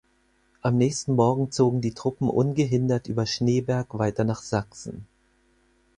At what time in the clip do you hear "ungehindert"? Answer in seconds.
2.27-3.07